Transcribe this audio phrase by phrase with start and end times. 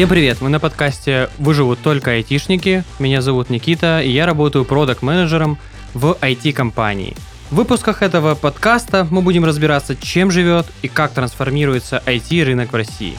[0.00, 0.40] Всем привет!
[0.40, 2.84] Мы на подкасте «Выживут только айтишники».
[2.98, 5.58] Меня зовут Никита, и я работаю продакт-менеджером
[5.92, 7.14] в IT-компании.
[7.50, 13.14] В выпусках этого подкаста мы будем разбираться, чем живет и как трансформируется IT-рынок в России.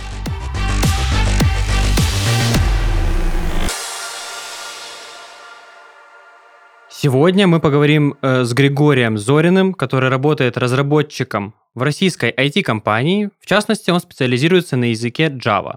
[6.89, 13.29] Сегодня мы поговорим э, с Григорием Зориным, который работает разработчиком в российской IT-компании.
[13.39, 15.75] В частности, он специализируется на языке Java.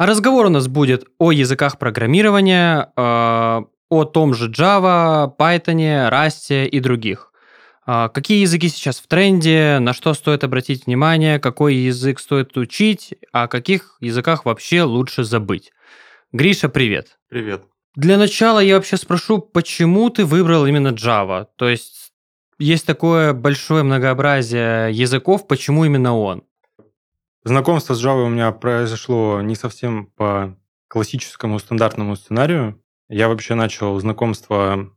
[0.00, 6.66] А разговор у нас будет о языках программирования, э, о том же Java, Python, Rust
[6.66, 7.34] и других.
[7.86, 13.12] Э, какие языки сейчас в тренде, на что стоит обратить внимание, какой язык стоит учить,
[13.34, 15.70] а о каких языках вообще лучше забыть.
[16.32, 17.18] Гриша, привет.
[17.28, 17.64] Привет.
[17.94, 21.46] Для начала я вообще спрошу, почему ты выбрал именно Java?
[21.56, 22.14] То есть
[22.58, 26.42] есть такое большое многообразие языков, почему именно он?
[27.42, 32.82] Знакомство с Java у меня произошло не совсем по классическому стандартному сценарию.
[33.08, 34.94] Я вообще начал знакомство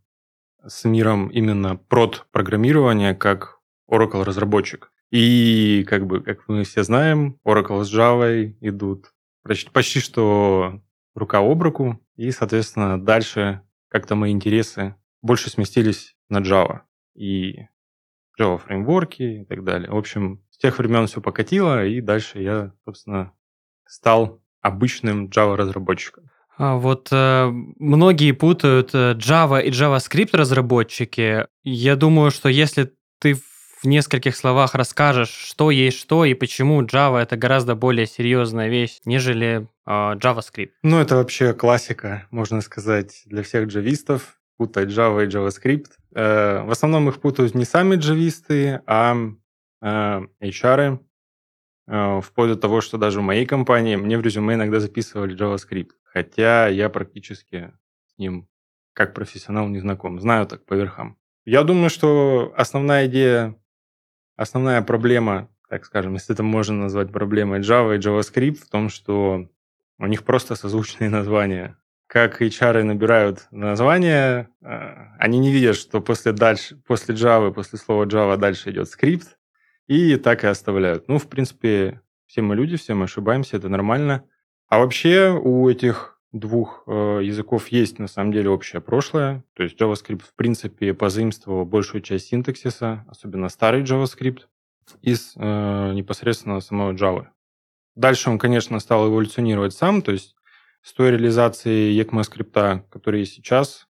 [0.66, 4.92] с миром именно прод-программирования как Oracle-разработчик.
[5.10, 10.82] И, как бы, как мы все знаем, Oracle с Java идут почти, почти что
[11.16, 12.02] рука об руку.
[12.18, 16.82] И, соответственно, дальше как-то мои интересы больше сместились на Java.
[17.16, 17.68] И
[18.38, 19.90] Java фреймворки и так далее.
[19.90, 23.34] В общем, тех времен все покатило, и дальше я, собственно,
[23.86, 26.30] стал обычным Java-разработчиком.
[26.58, 31.48] А вот э, многие путают э, Java и JavaScript разработчики.
[31.64, 37.18] Я думаю, что если ты в нескольких словах расскажешь, что есть что и почему Java
[37.18, 40.72] это гораздо более серьезная вещь, нежели э, JavaScript.
[40.84, 45.88] Ну, это вообще классика, можно сказать, для всех джавистов путать Java и JavaScript.
[46.16, 49.18] Э, в основном их путают не сами джависты, а
[49.84, 51.00] HR,
[51.88, 55.92] э, вплоть до того, что даже в моей компании мне в резюме иногда записывали JavaScript,
[56.04, 57.74] хотя я практически
[58.08, 58.48] с ним
[58.94, 61.18] как профессионал не знаком, знаю так по верхам.
[61.46, 63.56] Я думаю, что основная идея,
[64.38, 69.50] основная проблема, так скажем, если это можно назвать проблемой Java и JavaScript, в том, что
[70.00, 71.78] у них просто созвучные названия.
[72.08, 74.68] Как HR набирают названия, э,
[75.18, 79.38] они не видят, что после, дальше, после Java, после слова Java дальше идет скрипт,
[79.88, 81.08] и так и оставляют.
[81.08, 84.24] Ну, в принципе, все мы люди, все мы ошибаемся, это нормально.
[84.68, 89.44] А вообще у этих двух э, языков есть на самом деле общее прошлое.
[89.54, 94.42] То есть JavaScript в принципе позаимствовал большую часть синтаксиса, особенно старый JavaScript,
[95.02, 97.28] из э, непосредственно самого Java.
[97.96, 100.36] Дальше он, конечно, стал эволюционировать сам, то есть
[100.82, 103.88] с той реализацией ECMAScript, который есть сейчас,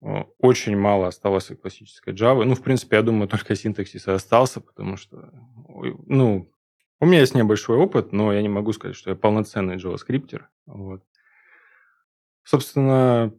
[0.00, 2.44] очень мало осталось от классической Java.
[2.44, 5.30] Ну, в принципе, я думаю, только синтаксис и остался, потому что,
[6.06, 6.50] ну,
[7.00, 10.40] у меня есть небольшой опыт, но я не могу сказать, что я полноценный JavaScript.
[10.66, 11.02] Вот.
[12.44, 13.32] Собственно,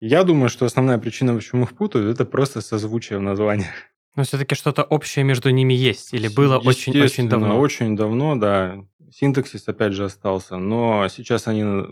[0.00, 3.72] я думаю, что основная причина, почему их путают, это просто созвучие в названиях.
[4.14, 6.14] Но все-таки что-то общее между ними есть?
[6.14, 7.58] Или было очень-очень давно?
[7.58, 8.84] Очень давно, да.
[9.10, 10.56] Синтаксис, опять же, остался.
[10.56, 11.84] Но сейчас они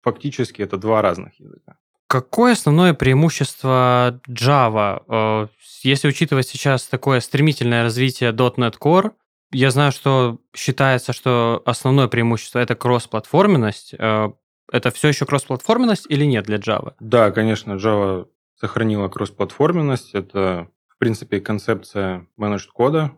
[0.00, 1.76] фактически это два разных языка.
[2.08, 5.02] Какое основное преимущество Java?
[5.08, 5.48] Э,
[5.82, 9.12] если учитывать сейчас такое стремительное развитие .NET Core,
[9.52, 13.94] я знаю, что считается, что основное преимущество это кросс-платформенность.
[13.98, 14.30] Э,
[14.70, 16.94] это все еще кросс-платформенность или нет для Java?
[17.00, 20.14] Да, конечно, Java сохранила кросс-платформенность.
[20.14, 23.12] Это, в принципе, концепция managed кода.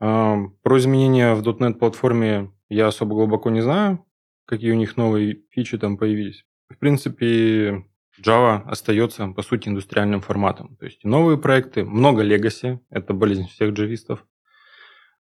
[0.00, 4.04] Э, про изменения в .NET платформе я особо глубоко не знаю,
[4.46, 6.44] какие у них новые фичи там появились.
[6.84, 7.86] В принципе,
[8.22, 10.76] Java остается, по сути, индустриальным форматом.
[10.76, 14.26] То есть новые проекты, много легаси, это болезнь всех джавистов.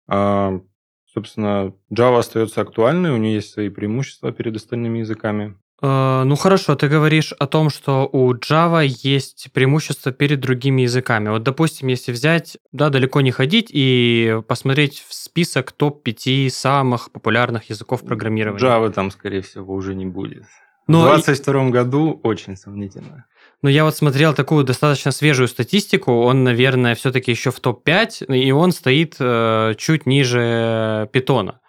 [0.08, 0.58] А,
[1.06, 5.56] собственно, Java остается актуальной, у нее есть свои преимущества перед остальными языками.
[5.80, 11.28] А, ну хорошо, ты говоришь о том, что у Java есть преимущество перед другими языками.
[11.28, 17.70] Вот, допустим, если взять, да, далеко не ходить и посмотреть в список топ-5 самых популярных
[17.70, 18.60] языков программирования.
[18.60, 20.42] Java там, скорее всего, уже не будет.
[20.86, 23.26] Но в 2022 году очень сомнительно.
[23.62, 28.50] Но я вот смотрел такую достаточно свежую статистику, он, наверное, все-таки еще в топ-5, и
[28.50, 31.60] он стоит э, чуть ниже питона.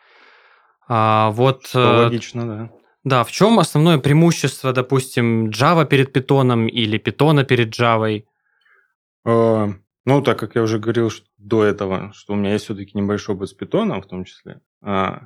[0.87, 2.69] А, вот, Что э, логично, да.
[3.03, 8.23] Да, в чем основное преимущество, допустим, Java перед питоном или питона перед Java?
[9.25, 9.67] Э,
[10.05, 13.35] ну, так как я уже говорил что, до этого, что у меня есть все-таки небольшой
[13.35, 15.19] опыт с питоном в том числе, э,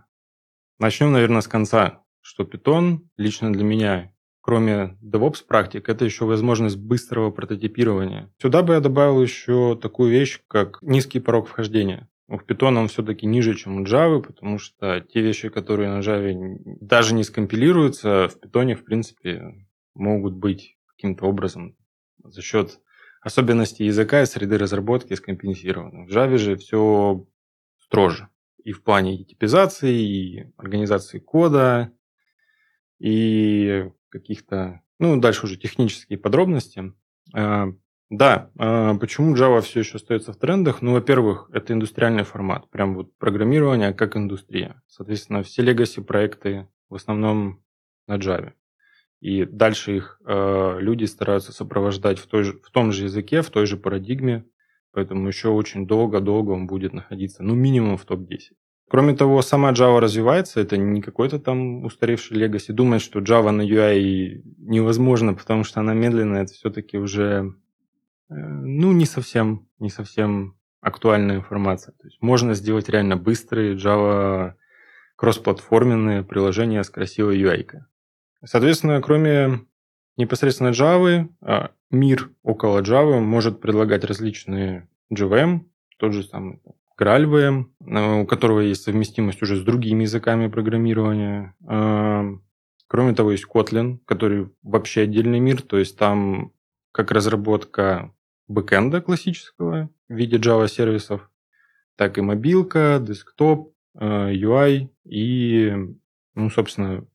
[0.79, 6.77] начнем, наверное, с конца что Python лично для меня, кроме DevOps практик, это еще возможность
[6.77, 8.29] быстрого прототипирования.
[8.41, 12.09] Сюда бы я добавил еще такую вещь, как низкий порог вхождения.
[12.27, 16.33] У Python он все-таки ниже, чем у Java, потому что те вещи, которые на Java
[16.81, 21.77] даже не скомпилируются, в Python, в принципе, могут быть каким-то образом
[22.21, 22.81] за счет
[23.21, 26.05] особенностей языка и среды разработки скомпенсированы.
[26.05, 27.25] В Java же все
[27.77, 28.27] строже.
[28.65, 31.93] И в плане типизации, и организации кода,
[32.99, 36.93] и каких-то, ну, дальше уже технические подробности.
[37.33, 37.67] А,
[38.09, 40.81] да, а, почему Java все еще остается в трендах?
[40.81, 44.81] Ну, во-первых, это индустриальный формат, прям вот программирование как индустрия.
[44.87, 47.63] Соответственно, все legacy проекты в основном
[48.07, 48.53] на Java.
[49.19, 53.49] И дальше их э, люди стараются сопровождать в, той же, в том же языке, в
[53.49, 54.45] той же парадигме,
[54.91, 58.53] поэтому еще очень долго-долго он будет находиться, ну, минимум в топ-10.
[58.89, 62.71] Кроме того, сама Java развивается, это не какой-то там устаревший legacy.
[62.71, 67.53] Думать, что Java на UI невозможно, потому что она медленная, это все-таки уже,
[68.29, 71.93] э, ну, не совсем, не совсем актуальная информация.
[71.93, 74.53] То есть можно сделать реально быстрые Java
[75.17, 77.65] кроссплатформенные приложения с красивой UI.
[77.65, 77.81] -кой.
[78.45, 79.65] Соответственно, кроме
[80.15, 85.61] непосредственно Java, а, мир около Java может предлагать различные JVM,
[85.97, 86.61] тот же самый
[86.99, 91.55] GraalVM, у которого есть совместимость уже с другими языками программирования.
[91.67, 92.25] А,
[92.87, 96.53] кроме того, есть Kotlin, который вообще отдельный мир, то есть там
[96.91, 98.13] как разработка
[98.47, 101.29] бэкэнда классического в виде Java-сервисов,
[101.95, 105.73] так и мобилка, десктоп, UI а, и,
[106.35, 107.05] ну, собственно,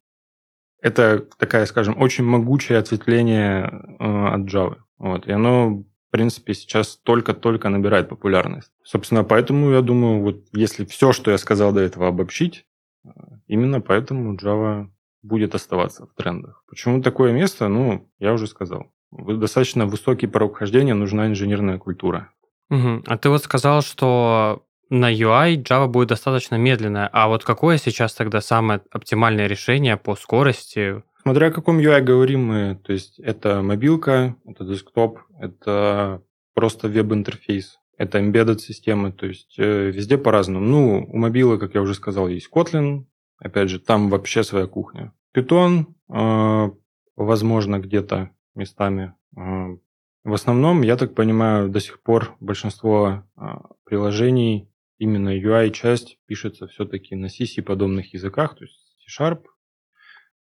[0.83, 3.63] это такая, скажем, очень могучее ответвление
[4.01, 4.79] э, от Java.
[4.99, 5.27] Вот.
[5.29, 8.71] И оно, в принципе, сейчас только-только набирает популярность.
[8.85, 12.67] Собственно, поэтому я думаю, вот если все, что я сказал до этого, обобщить,
[13.07, 13.09] э,
[13.47, 14.89] именно поэтому Java
[15.23, 16.65] будет оставаться в трендах.
[16.69, 17.69] Почему такое место?
[17.69, 18.93] Ну, я уже сказал.
[19.11, 22.31] Достаточно высокий порог хождения, нужна инженерная культура.
[22.69, 23.05] Угу.
[23.07, 27.09] А ты вот сказал, что на UI Java будет достаточно медленная.
[27.11, 31.03] А вот какое сейчас тогда самое оптимальное решение по скорости?
[31.23, 36.21] Смотря о каком UI говорим мы, то есть это мобилка, это десктоп, это
[36.53, 40.67] просто веб-интерфейс, это embedded системы, то есть э, везде по-разному.
[40.67, 43.05] Ну, у мобилы, как я уже сказал, есть Kotlin,
[43.39, 45.13] опять же, там вообще своя кухня.
[45.33, 46.71] Python, э,
[47.15, 49.15] возможно, где-то местами.
[49.37, 49.77] Э,
[50.25, 53.43] в основном, я так понимаю, до сих пор большинство э,
[53.85, 54.69] приложений
[54.99, 59.45] именно UI-часть пишется все-таки на C подобных языках, то есть C-Sharp,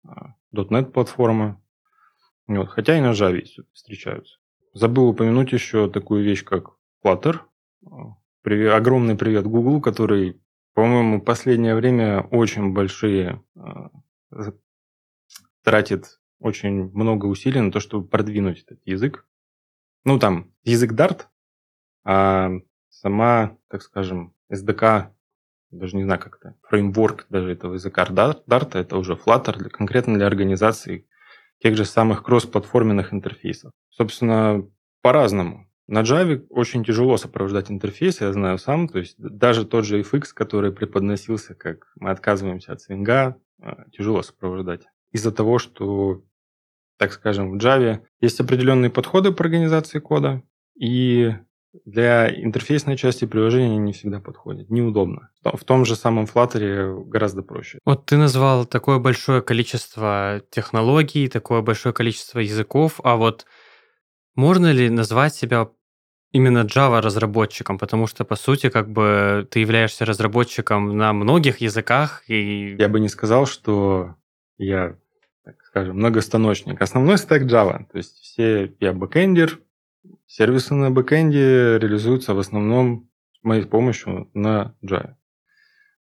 [0.06, 1.62] .NET платформа,
[2.48, 3.42] вот, хотя и на Java
[3.74, 4.40] встречаются.
[4.74, 6.72] Забыл упомянуть еще такую вещь, как
[7.04, 7.40] Flutter.
[8.42, 10.42] Привет, огромный привет Google, который,
[10.74, 13.90] по-моему, в последнее время очень большие а,
[15.64, 19.28] тратит очень много усилий на то, чтобы продвинуть этот язык.
[20.06, 21.26] Ну, там, язык Dart,
[22.04, 22.52] а
[22.90, 25.12] сама, так скажем, SDK,
[25.72, 30.16] даже не знаю как это, фреймворк даже этого языка Dart, это уже Flutter для, конкретно
[30.16, 31.08] для организации
[31.60, 33.72] тех же самых кросс-платформенных интерфейсов.
[33.90, 34.66] Собственно,
[35.02, 35.68] по-разному.
[35.88, 38.88] На Java очень тяжело сопровождать интерфейс, я знаю сам.
[38.88, 44.22] То есть даже тот же FX, который преподносился, как мы отказываемся от свинга, а, тяжело
[44.22, 44.86] сопровождать.
[45.12, 46.24] Из-за того, что,
[46.98, 50.44] так скажем, в Java есть определенные подходы по организации кода,
[50.80, 51.34] и
[51.86, 54.70] для интерфейсной части приложения не всегда подходит.
[54.70, 55.30] Неудобно.
[55.44, 57.80] В том же самом Flutter гораздо проще.
[57.86, 63.46] Вот ты назвал такое большое количество технологий, такое большое количество языков, а вот
[64.36, 65.70] можно ли назвать себя
[66.32, 72.24] именно Java разработчиком, потому что по сути как бы ты являешься разработчиком на многих языках
[72.28, 74.16] и я бы не сказал, что
[74.58, 74.96] я,
[75.44, 76.82] так скажем, многостаночник.
[76.82, 79.60] Основной стек Java, то есть все я бэкэндер,
[80.32, 85.16] Сервисы на бэкэнде реализуются в основном с моей помощью на Java.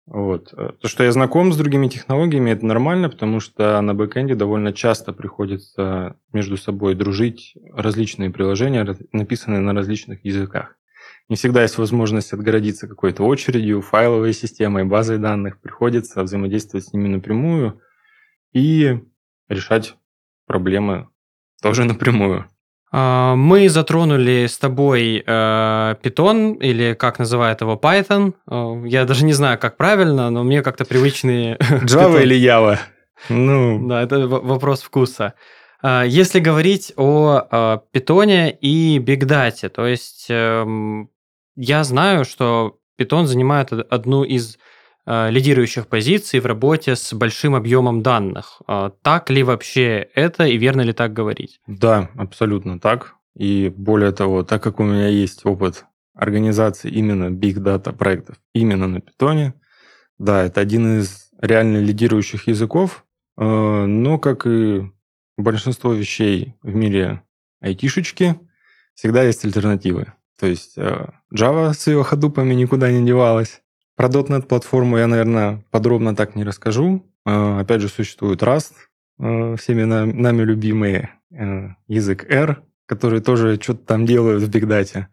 [0.06, 0.54] Вот.
[0.54, 4.72] Э, то, что я знаком с другими технологиями, это нормально, потому что на бэкэнде довольно
[4.72, 10.78] часто приходится между собой дружить различные приложения, написанные на различных языках.
[11.28, 15.60] Не всегда есть возможность отгородиться какой-то очередью, файловой системой, базой данных.
[15.60, 17.82] Приходится взаимодействовать с ними напрямую
[18.54, 19.02] и
[19.50, 19.98] решать
[20.46, 21.10] проблемы
[21.62, 22.48] тоже напрямую.
[22.96, 28.36] А, мы затронули с тобой э, Python, или как называют его Python.
[28.48, 31.58] Э, я даже не знаю, как правильно, но мне как-то привычные...
[31.60, 32.78] Java или Java?
[33.30, 33.88] Ну...
[33.88, 35.34] Да, это вопрос вкуса.
[35.82, 41.10] А, если говорить о Python и Big Data, то есть эм,
[41.56, 44.73] я знаю, что Python занимает одну из Э,
[45.06, 48.62] лидирующих позиций в работе с большим объемом данных.
[48.68, 51.60] Э, так ли вообще это и верно ли так говорить?
[51.68, 53.16] Да, абсолютно так.
[53.36, 58.88] И более того, так как у меня есть опыт организации именно Big Data проектов именно
[58.88, 59.56] на питоне.
[60.18, 63.06] Да, это один из реально лидирующих языков,
[63.38, 64.92] э, но, как и
[65.38, 67.24] большинство вещей в мире
[67.62, 68.40] айтишечки,
[68.94, 70.14] всегда есть альтернативы.
[70.40, 73.63] То есть э, Java с ее Hadoop ами никуда не девалась.
[73.96, 77.06] Про .NET платформу я, наверное, подробно так не расскажу.
[77.26, 78.74] Э, опять же, существует Rust,
[79.58, 81.10] всеми нами любимый
[81.88, 85.06] язык R, который тоже что-то там делают в Big Data.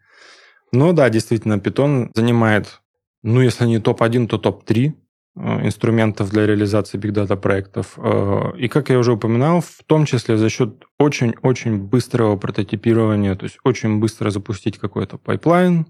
[0.71, 2.81] Но да, действительно, Python занимает,
[3.21, 4.95] ну, если не топ-1, то топ-3
[5.33, 7.93] Э, инструментов для реализации Big Data проектов.
[7.97, 13.45] Э, и, как я уже упоминал, в том числе за счет очень-очень быстрого прототипирования, то
[13.45, 15.87] есть очень быстро запустить какой-то pipeline,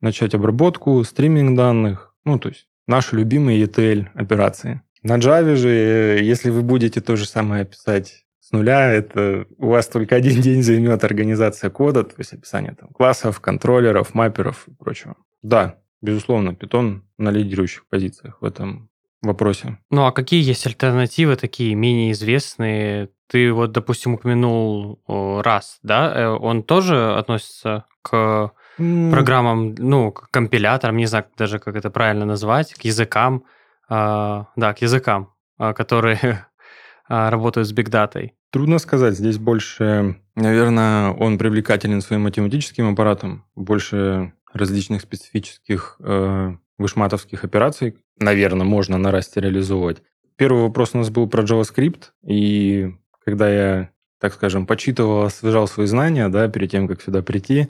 [0.00, 4.82] начать обработку, стриминг данных, ну, то есть наши любимые ETL операции.
[5.02, 9.68] На Java же, э, если вы будете то же самое писать с нуля, это у
[9.68, 14.74] вас только один день займет организация кода, то есть описание там, классов, контроллеров, мапперов и
[14.74, 15.16] прочего.
[15.42, 18.88] Да, Безусловно, Python на лидирующих позициях в этом
[19.22, 19.78] вопросе.
[19.90, 23.10] Ну а какие есть альтернативы такие менее известные?
[23.28, 26.12] Ты вот, допустим, упомянул раз, да?
[26.14, 32.24] Э, он тоже относится к программам, ну, к компиляторам, не знаю даже, как это правильно
[32.24, 33.44] назвать, к языкам,
[33.88, 36.46] э, да, к языкам, э, которые
[37.08, 38.34] работают с бигдатой.
[38.50, 39.14] Трудно сказать.
[39.14, 48.66] Здесь больше, наверное, он привлекателен своим математическим аппаратом, больше различных специфических э, вышматовских операций, наверное,
[48.66, 50.02] можно на расте реализовывать.
[50.36, 55.86] Первый вопрос у нас был про JavaScript, и когда я, так скажем, почитывал, освежал свои
[55.86, 57.68] знания, да, перед тем, как сюда прийти,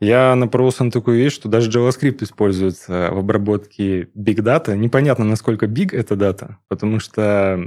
[0.00, 4.76] я напоролся на такую вещь, что даже JavaScript используется в обработке big data.
[4.76, 7.66] Непонятно, насколько big эта дата, потому что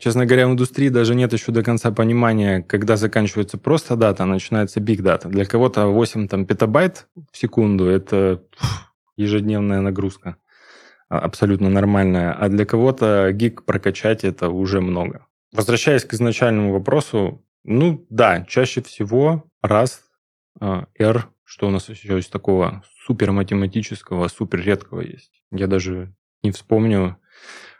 [0.00, 4.26] Честно говоря, в индустрии даже нет еще до конца понимания, когда заканчивается просто дата, а
[4.26, 5.28] начинается big data.
[5.28, 8.42] Для кого-то 8 там, петабайт в секунду– это
[9.16, 10.38] ежедневная нагрузка,
[11.08, 12.32] а, абсолютно нормальная.
[12.32, 15.24] А для кого-то гиг прокачать– это уже много.
[15.52, 20.00] Возвращаясь к изначальному вопросу, ну да, чаще всего Rust,
[20.60, 25.32] а, R, что у нас еще есть такого супер математического, супер редкого есть.
[25.50, 26.12] Я даже
[26.42, 27.16] не вспомню.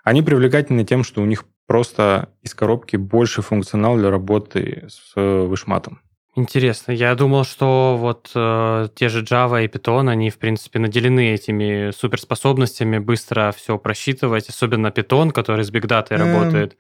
[0.05, 6.01] Они привлекательны тем, что у них просто из коробки больше функционал для работы с вышматом.
[6.37, 6.93] Интересно.
[6.93, 11.91] Я думал, что вот э, те же Java и Python, они, в принципе, наделены этими
[11.93, 16.21] суперспособностями быстро все просчитывать, особенно Python, который с Big Data эм...
[16.21, 16.77] работает,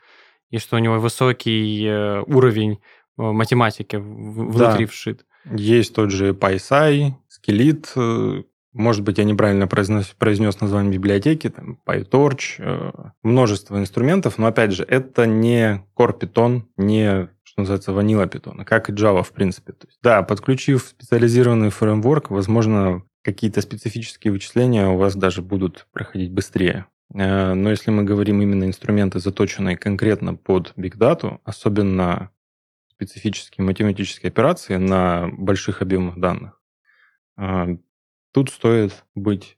[0.50, 2.76] и что у него высокий э, уровень э,
[3.16, 4.90] математики внутри да.
[4.90, 5.25] вшит.
[5.50, 8.42] Есть тот же PySci, Skillit, э,
[8.76, 12.90] может быть, я неправильно произнес, произнес название библиотеки, там, PyTorch, э,
[13.22, 18.90] множество инструментов, но, опять же, это не Core Python, не, что называется, Vanilla Python, как
[18.90, 19.72] и Java, в принципе.
[19.72, 26.30] То есть, да, подключив специализированный фреймворк, возможно, какие-то специфические вычисления у вас даже будут проходить
[26.30, 26.84] быстрее.
[27.14, 32.30] Э, но если мы говорим именно инструменты, заточенные конкретно под Big Data, особенно
[32.96, 36.60] специфические математические операции на больших объемах данных,
[37.38, 37.76] э,
[38.36, 39.56] Тут стоит быть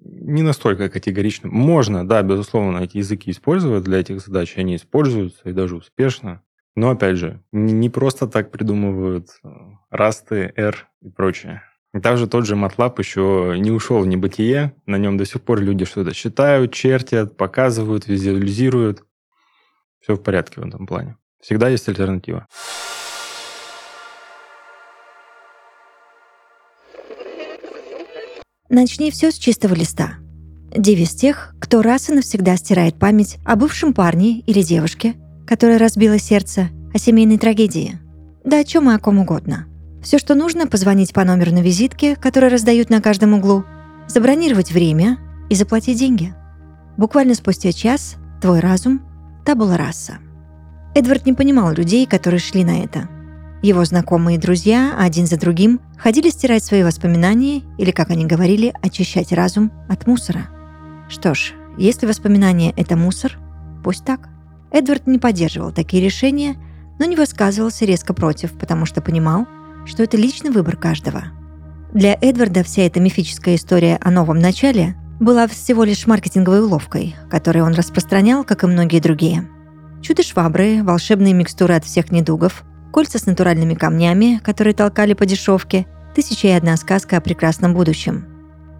[0.00, 1.52] не настолько категоричным.
[1.52, 6.42] Можно, да, безусловно, эти языки использовать для этих задач, они используются и даже успешно.
[6.74, 9.48] Но, опять же, не просто так придумывают э,
[9.90, 11.64] расты, R и прочее.
[11.92, 15.60] И также тот же MATLAB еще не ушел в небытие, на нем до сих пор
[15.60, 19.04] люди что-то считают, чертят, показывают, визуализируют.
[20.00, 21.18] Все в порядке в этом плане.
[21.40, 22.46] Всегда есть альтернатива.
[28.68, 30.16] Начни все с чистого листа.
[30.76, 35.14] Девиз тех, кто раз и навсегда стирает память о бывшем парне или девушке,
[35.46, 37.98] которая разбила сердце, о семейной трагедии.
[38.44, 39.66] Да о чем и о ком угодно.
[40.02, 43.64] Все, что нужно, позвонить по номеру на визитке, который раздают на каждом углу,
[44.06, 45.18] забронировать время
[45.48, 46.34] и заплатить деньги.
[46.98, 49.00] Буквально спустя час твой разум–
[49.46, 50.18] табула раса.
[50.98, 53.08] Эдвард не понимал людей, которые шли на это–
[53.60, 58.72] его знакомые и друзья один за другим ходили стирать свои воспоминания или, как они говорили,
[58.82, 60.48] очищать разум от мусора.
[61.08, 63.36] Что ж, если воспоминания– это мусор,
[63.82, 64.28] пусть так.
[64.70, 66.56] Эдвард не поддерживал такие решения,
[67.00, 69.48] но не высказывался резко против, потому что понимал,
[69.86, 71.24] что это личный выбор каждого.
[71.92, 77.64] Для Эдварда вся эта мифическая история о новом начале была всего лишь маркетинговой уловкой, которую
[77.64, 79.48] он распространял, как и многие другие.
[80.02, 86.48] Чудо-швабры, волшебные микстуры от всех недугов, кольца с натуральными камнями, которые толкали по дешевке, тысяча
[86.48, 88.26] и одна сказка о прекрасном будущем.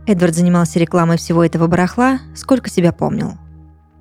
[0.07, 3.35] Эдвард занимался рекламой всего этого барахла, сколько себя помнил.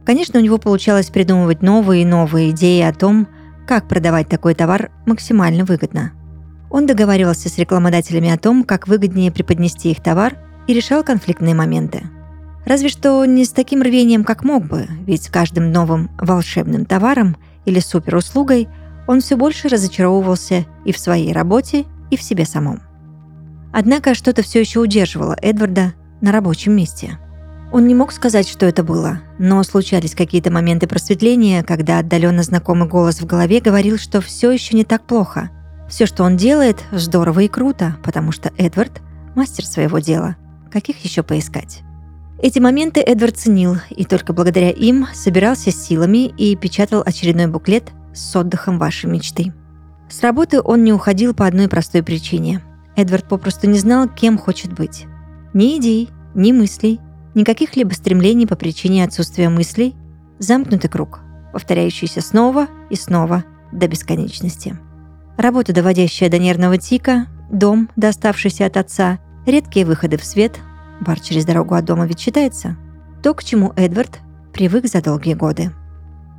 [0.06, 3.28] Конечно, у него получалось придумывать новые и новые идеи о том,
[3.68, 6.14] как продавать такой товар максимально выгодно.
[6.70, 12.04] Он договаривался с рекламодателями о том, как выгоднее преподнести их товар и решал конфликтные моменты.
[12.68, 17.38] Разве что не с таким рвением, как мог бы, ведь с каждым новым волшебным товаром
[17.64, 18.68] или суперуслугой
[19.08, 22.82] он все больше разочаровывался и в своей работе, и в себе самом.
[23.72, 27.18] Однако что-то все еще удерживало Эдварда на рабочем месте.
[27.72, 32.90] Он не мог сказать, что это было, но случались какие-то моменты просветления, когда отдаленно знакомый
[32.90, 35.52] голос в голове говорил, что все еще не так плохо.
[35.88, 39.02] Все, что он делает, здорово и круто, потому что Эдвард–
[39.36, 40.36] мастер своего дела.
[40.70, 41.84] Каких еще поискать?
[42.40, 47.92] Эти моменты Эдвард ценил, и только благодаря им собирался с силами и печатал очередной буклет
[48.14, 49.54] с отдыхом вашей мечты.
[50.08, 52.62] С работы он не уходил по одной простой причине.
[52.96, 55.06] Эдвард попросту не знал, кем хочет быть.
[55.54, 57.00] Ни идей, ни мыслей,
[57.34, 59.96] никаких либо стремлений по причине отсутствия мыслей.
[60.38, 61.22] Замкнутый круг,
[61.54, 64.78] повторяющийся снова и снова до бесконечности.
[65.38, 69.18] Работа, доводящая до нервного тика, дом, доставшийся от отца,
[69.48, 70.60] редкие выходы в свет,
[71.02, 72.78] бар через дорогу от дома ведь считается,
[73.24, 74.20] то, к чему Эдвард
[74.54, 75.72] привык за долгие годы.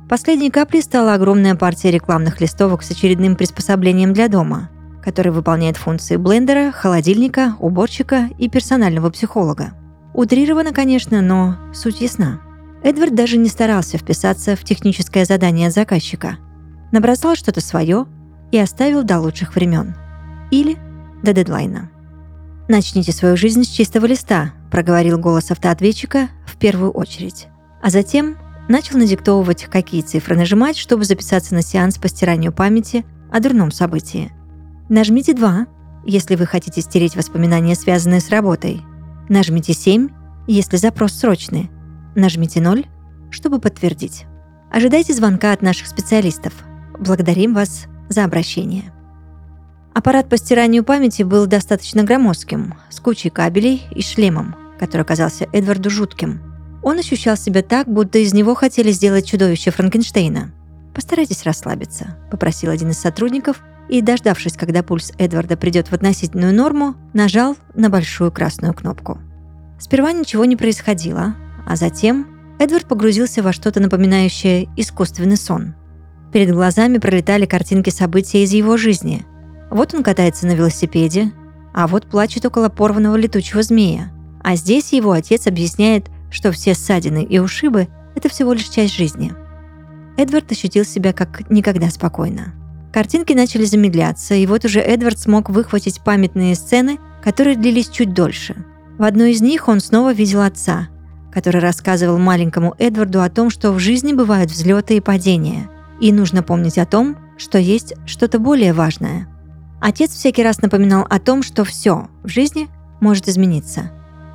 [0.09, 4.69] Последней каплей стала огромная партия рекламных листовок с очередным приспособлением для дома,
[5.03, 9.73] который выполняет функции блендера, холодильника, уборщика и персонального психолога.
[10.13, 12.41] Утрировано, конечно, но суть ясна.
[12.83, 16.37] Эдвард даже не старался вписаться в техническое задание заказчика.
[16.91, 18.07] Набросал что-то свое
[18.51, 19.95] и оставил до лучших времен.
[20.49, 20.77] Или
[21.21, 21.91] до дедлайна.
[22.69, 27.47] «Начните свою жизнь с чистого листа»,– проговорил голос автоответчика в первую очередь.
[27.81, 33.39] А затем начал надиктовывать, какие цифры нажимать, чтобы записаться на сеанс по стиранию памяти о
[33.39, 34.31] дурном событии.
[34.87, 35.65] Нажмите 2,
[36.05, 38.81] если вы хотите стереть воспоминания, связанные с работой.
[39.29, 40.09] Нажмите 7,
[40.45, 41.71] если запрос срочный.
[42.13, 42.85] Нажмите 0,
[43.31, 44.25] чтобы подтвердить.
[44.71, 46.53] Ожидайте звонка от наших специалистов.
[46.99, 48.93] Благодарим вас за обращение.
[49.99, 55.89] Аппарат по стиранию памяти был достаточно громоздким, с кучей кабелей и шлемом, который казался Эдварду
[55.89, 56.39] жутким.
[56.81, 60.53] Он ощущал себя так, будто из него хотели сделать чудовище Франкенштейна.
[60.95, 66.95] «Постарайтесь расслабиться»,– попросил один из сотрудников, и, дождавшись, когда пульс Эдварда придет в относительную норму,
[67.11, 69.19] нажал на большую красную кнопку.
[69.81, 71.35] Сперва ничего не происходило,
[71.67, 72.25] а затем
[72.57, 75.75] Эдвард погрузился во что-то напоминающее искусственный сон.
[76.31, 79.25] Перед глазами пролетали картинки событий из его жизни–
[79.69, 81.31] вот он катается на велосипеде,
[81.73, 84.11] а вот плачет около порванного летучего змея.
[84.41, 89.33] А здесь его отец объясняет, что все ссадины и ушибы– это всего лишь часть жизни.
[90.17, 92.53] Эдвард ощутил себя как никогда спокойно.
[92.91, 98.55] Картинки начали замедляться, и вот уже Эдвард смог выхватить памятные сцены, которые длились чуть дольше.
[98.97, 100.89] В одной из них он снова видел отца,
[101.31, 105.69] который рассказывал маленькому Эдварду о том, что в жизни бывают взлеты и падения,
[106.01, 109.27] и нужно помнить о том, что есть что-то более важное–
[109.81, 112.67] Отец всякий раз напоминал о том, что все в жизни
[112.99, 113.91] может измениться,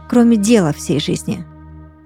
[0.09, 1.45] кроме дела всей жизни.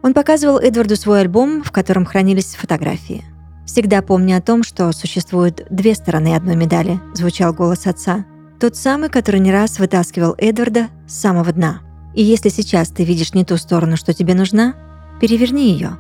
[0.03, 3.25] Он показывал Эдварду свой альбом, в котором хранились фотографии.
[3.65, 8.25] «Всегда помни о том, что существуют две стороны одной медали»,– звучал голос отца.
[8.59, 11.81] Тот самый, который не раз вытаскивал Эдварда с самого дна.
[12.15, 14.75] И если сейчас ты видишь не ту сторону, что тебе нужна,
[15.21, 15.99] переверни ее.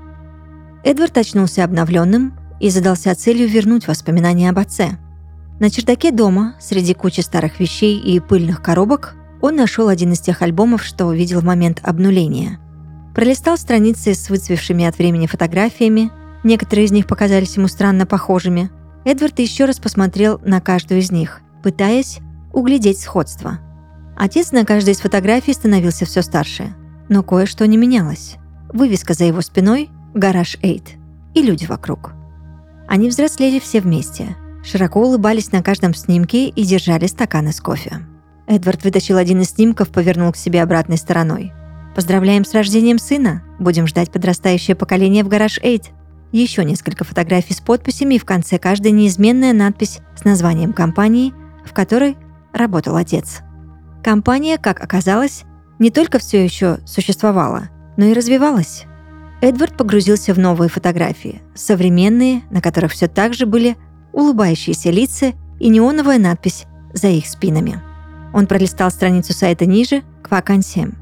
[0.83, 4.99] Эдвард очнулся обновленным и задался целью вернуть воспоминания об отце–
[5.61, 10.43] на чердаке дома, среди кучи старых вещей и пыльных коробок, он нашел один из тех
[10.43, 12.61] альбомов, что увидел в момент обнуления.
[13.15, 16.13] Пролистал страницы с выцвевшими от времени фотографиями,
[16.45, 18.71] некоторые из них показались ему странно похожими.
[19.05, 22.19] Эдвард еще раз посмотрел на каждую из них, пытаясь
[22.53, 23.59] углядеть сходство.
[24.17, 26.75] Отец на каждой из фотографий становился все старше,
[27.09, 28.37] но кое-что не менялось.
[28.73, 30.83] Вывеска за его спиной «Гараж 8»
[31.35, 32.13] и люди вокруг.
[32.87, 38.01] Они взрослели все вместе– широко улыбались на каждом снимке и держали стаканы с кофе.
[38.47, 41.53] Эдвард вытащил один из снимков, повернул к себе обратной стороной.
[41.95, 43.43] «Поздравляем с рождением сына!
[43.59, 45.93] Будем ждать подрастающее поколение в гараж 8!»
[46.31, 51.33] Еще несколько фотографий с подписями и в конце каждой неизменная надпись с названием компании,
[51.65, 52.17] в которой
[52.53, 53.41] работал отец.
[54.03, 55.45] Компания, как оказалось,
[55.79, 58.85] не только все еще существовала, но и развивалась.
[59.41, 63.77] Эдвард погрузился в новые фотографии, современные, на которых все так же были
[64.13, 67.81] улыбающиеся лица и неоновая надпись за их спинами.
[68.33, 70.97] Он пролистал страницу сайта ниже к вакансиям.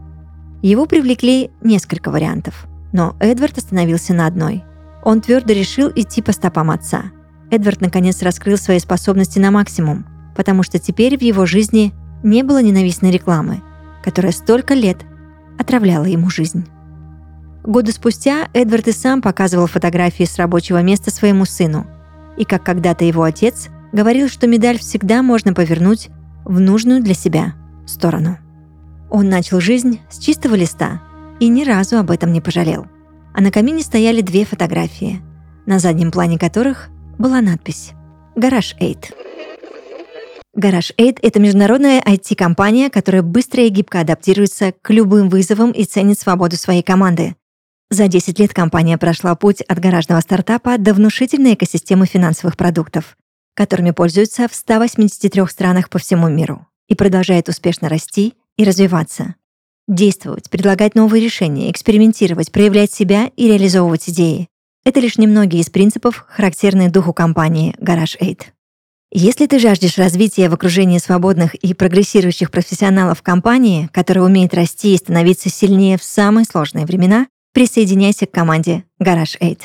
[0.62, 4.64] Его привлекли несколько вариантов, но Эдвард остановился на одной.
[5.04, 7.04] Он твердо решил идти по стопам отца.
[7.50, 11.92] Эдвард наконец раскрыл свои способности на максимум, потому что теперь в его жизни
[12.22, 13.62] не было ненавистной рекламы,
[14.02, 14.98] которая столько лет
[15.58, 16.66] отравляла ему жизнь.
[17.62, 21.86] Годы спустя Эдвард и сам показывал фотографии с рабочего места своему сыну–
[22.36, 26.08] и как когда-то его отец говорил, что медаль всегда можно повернуть
[26.44, 27.54] в нужную для себя
[27.86, 28.38] сторону.
[29.10, 31.02] Он начал жизнь с чистого листа
[31.40, 32.86] и ни разу об этом не пожалел.
[33.34, 35.20] А на камине стояли две фотографии,
[35.66, 37.92] на заднем плане которых была надпись
[38.34, 39.12] «Гараж 8».
[40.54, 46.18] Гараж 8— это международная IT-компания, которая быстро и гибко адаптируется к любым вызовам и ценит
[46.18, 47.36] свободу своей команды.
[47.90, 53.16] За 10 лет компания прошла путь от гаражного стартапа до внушительной экосистемы финансовых продуктов,
[53.54, 59.36] которыми пользуются в 183 странах по всему миру и продолжает успешно расти и развиваться.
[59.86, 64.48] Действовать, предлагать новые решения, экспериментировать, проявлять себя и реализовывать идеи—
[64.84, 68.36] это лишь немногие из принципов, характерные духу компании Garage 8.
[69.12, 74.98] Если ты жаждешь развития в окружении свободных и прогрессирующих профессионалов компании, которая умеет расти и
[74.98, 79.56] становиться сильнее в самые сложные времена, присоединяйся к команде Garage 8.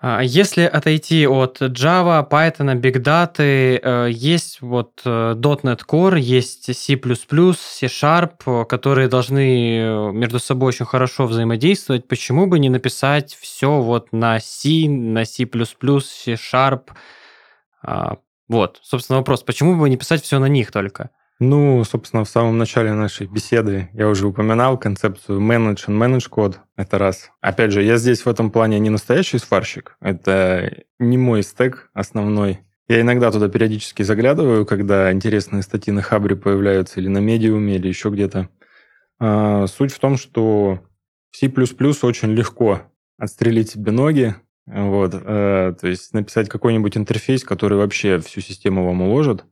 [0.00, 6.72] А Если отойти от Java, Python, Big Data, э, есть вот э, .NET Core, есть
[6.72, 12.06] C++, C-Sharp, которые должны э, между собой очень хорошо взаимодействовать.
[12.06, 16.90] Почему бы не написать все вот на C, на C++, C-Sharp?
[17.82, 21.10] А, Вот, собственно, вопрос, почему бы не писать все на них только?
[21.38, 26.60] Ну, собственно, в самом начале нашей беседы я уже упоминал концепцию manage and manage код.
[26.76, 27.30] Это раз.
[27.42, 29.98] Опять же, я здесь в этом плане не настоящий сварщик.
[30.00, 32.60] Это не мой стек основной.
[32.88, 37.88] Я иногда туда периодически заглядываю, когда интересные статьи на Хабре появляются или на медиуме, или
[37.88, 38.48] еще где-то.
[39.18, 40.80] А, суть в том, что
[41.32, 42.82] C++ очень легко
[43.18, 49.02] отстрелить себе ноги, вот, э, то есть написать какой-нибудь интерфейс, который вообще всю систему вам
[49.02, 49.44] уложит,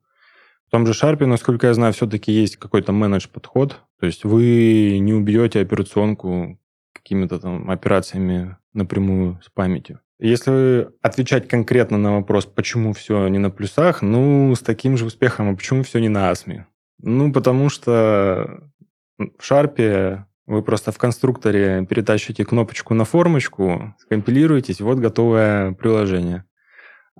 [0.74, 3.80] том же Sharp, насколько я знаю, все-таки есть какой-то менедж-подход.
[4.00, 6.58] То есть вы не убьете операционку
[6.92, 10.00] какими-то там операциями напрямую с памятью.
[10.18, 15.48] Если отвечать конкретно на вопрос, почему все не на плюсах, ну, с таким же успехом,
[15.48, 16.66] а почему все не на асме?
[17.00, 18.68] Ну, потому что
[19.16, 26.46] в Sharp вы просто в конструкторе перетащите кнопочку на формочку, скомпилируетесь, вот готовое приложение.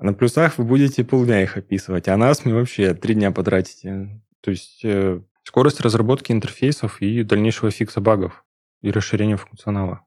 [0.04, 4.20] На плюсах вы будете полдня их описывать, а на ASME вообще три дня потратите.
[4.42, 8.44] То есть э, скорость разработки интерфейсов и дальнейшего фикса багов
[8.82, 10.02] и расширения функционала.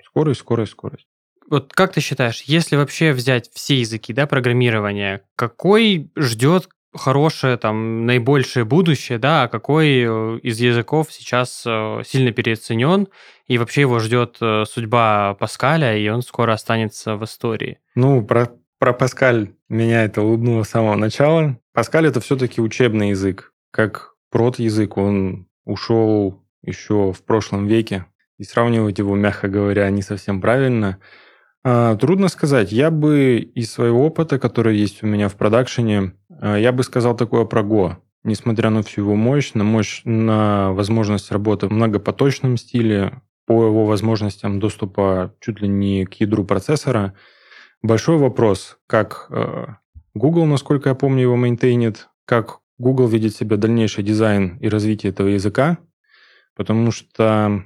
[0.00, 1.08] Скорость, скорость, скорость.
[1.50, 8.06] Вот как ты считаешь, если вообще взять все языки да, программирования, какой ждет хорошее, там,
[8.06, 13.08] наибольшее будущее, да, а какой э, из языков сейчас э, сильно переоценен,
[13.48, 17.80] и вообще его ждет э, судьба Паскаля, и он скоро останется в истории?
[17.96, 21.58] Ну, про про Паскаль меня это улыбнуло с самого начала.
[21.72, 23.52] Паскаль это все-таки учебный язык.
[23.70, 28.06] Как прот-язык, он ушел еще в прошлом веке.
[28.38, 30.98] И сравнивать его, мягко говоря, не совсем правильно.
[31.64, 32.70] А, трудно сказать.
[32.70, 37.16] Я бы из своего опыта, который есть у меня в продакшене, а, я бы сказал
[37.16, 37.96] такое про Go.
[38.24, 43.86] Несмотря на всю его мощь, на мощь, на возможность работы в многопоточном стиле, по его
[43.86, 47.14] возможностям доступа чуть ли не к ядру процессора–
[47.82, 49.66] Большой вопрос, как э,
[50.14, 55.28] Google, насколько я помню, его мейнтейнит, как Google видит себе дальнейший дизайн и развитие этого
[55.28, 55.78] языка,
[56.54, 57.64] потому что,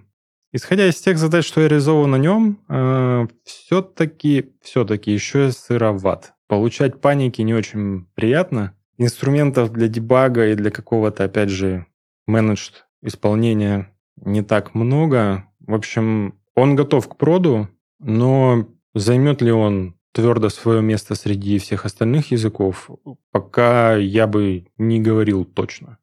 [0.52, 6.34] исходя из тех задач, что я реализовал на нем, э, все-таки, все-таки еще сыроват.
[6.48, 8.74] Получать паники не очень приятно.
[8.98, 11.86] Инструментов для дебага и для какого-то, опять же,
[12.26, 15.44] менеджд исполнения не так много.
[15.60, 17.68] В общем, он готов к проду,
[17.98, 22.90] но займет ли он твердо свое место среди всех остальных языков,
[23.30, 25.98] пока я бы не говорил точно.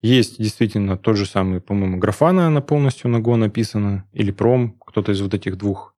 [0.00, 5.12] Есть действительно тот же самый, по-моему, графана, она полностью на Go написана, или пром, кто-то
[5.12, 5.96] из вот этих двух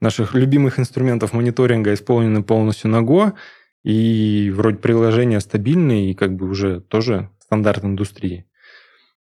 [0.00, 3.32] наших любимых инструментов мониторинга исполнены полностью на Go,
[3.82, 8.46] и вроде приложения стабильные, и как бы уже тоже стандарт индустрии.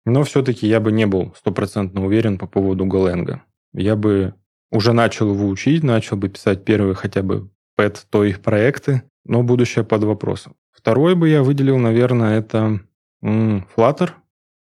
[0.06, 3.40] Но все-таки я бы не был стопроцентно уверен по поводу Golang.
[3.74, 4.34] Я бы
[4.72, 9.44] уже начал его учить, начал бы писать первые хотя бы пэт, то их проекты, но
[9.44, 10.56] будущее под вопросом.
[10.72, 12.80] Второй бы я выделил, наверное, это
[13.24, 14.12] Flutter.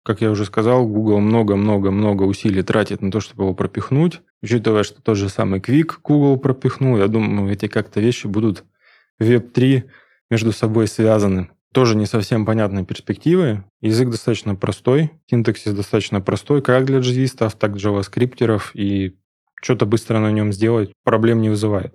[0.05, 4.23] Как я уже сказал, Google много-много-много усилий тратит на то, чтобы его пропихнуть.
[4.43, 8.65] Учитывая, что тот же самый Quick Google пропихнул, я думаю, эти как-то вещи будут
[9.19, 9.83] в Web3
[10.31, 11.51] между собой связаны.
[11.75, 13.65] Тоже не совсем понятные перспективы.
[13.83, 19.19] Язык достаточно простой, синтаксис достаточно простой, как для джавистов, так и джаваскриптеров, и
[19.61, 21.95] что-то быстро на нем сделать проблем не вызывает.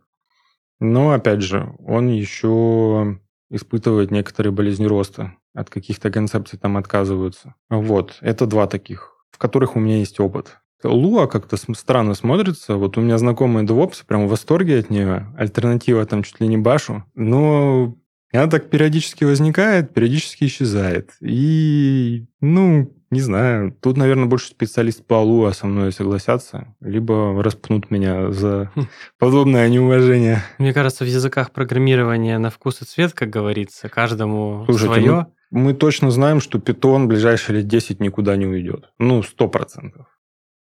[0.80, 5.34] Но, опять же, он еще испытывает некоторые болезни роста.
[5.54, 7.56] От каких-то концепций там отказываются.
[7.70, 10.58] Вот, это два таких, в которых у меня есть опыт.
[10.84, 12.76] Lua как-то странно смотрится.
[12.76, 15.34] Вот у меня знакомые DevOps прям в восторге от нее.
[15.38, 17.06] Альтернатива там чуть ли не Башу.
[17.16, 17.96] Но
[18.34, 21.12] она так периодически возникает, периодически исчезает.
[21.22, 27.92] И, ну, не знаю, тут, наверное, больше специалист по Луа со мной согласятся, либо распнут
[27.92, 28.88] меня за хм.
[29.18, 30.44] подобное неуважение.
[30.58, 35.28] Мне кажется, в языках программирования на вкус и цвет, как говорится, каждому Слушайте, свое.
[35.52, 38.90] Мы, мы точно знаем, что питон в ближайшие лет 10 никуда не уйдет.
[39.00, 40.08] Ну, сто процентов.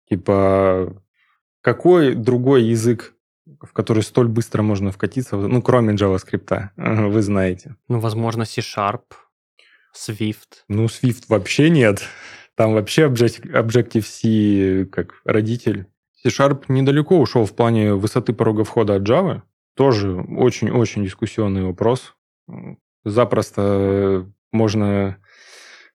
[0.09, 0.95] Типа,
[1.61, 3.15] какой другой язык,
[3.59, 7.75] в который столь быстро можно вкатиться, ну, кроме JavaScript, вы знаете?
[7.87, 9.01] Ну, возможно, C-Sharp,
[9.95, 10.63] Swift.
[10.67, 12.03] Ну, Swift вообще нет.
[12.55, 15.87] Там вообще Objective-C как родитель.
[16.23, 19.41] C-Sharp недалеко ушел в плане высоты порога входа от Java.
[19.75, 22.15] Тоже очень-очень дискуссионный вопрос.
[23.03, 25.17] Запросто можно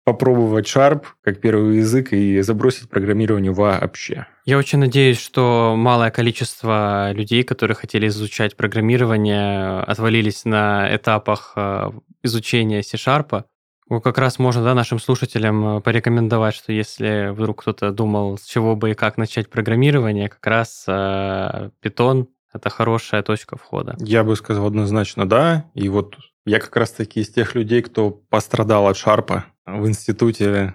[0.07, 4.27] попробовать Sharp как первый язык и забросить программирование вообще.
[4.45, 11.91] Я очень надеюсь, что малое количество людей, которые хотели изучать программирование, отвалились на этапах э,
[12.23, 13.45] изучения C-Sharp.
[13.89, 18.75] Как раз можно да, нашим слушателям э, порекомендовать, что если вдруг кто-то думал, с чего
[18.75, 23.95] бы и как начать программирование, как раз э, Python— это хорошая точка входа.
[24.01, 25.71] Я бы сказал однозначно да.
[25.75, 30.75] И вот я как раз-таки из тех людей, кто пострадал от шарпа в институте.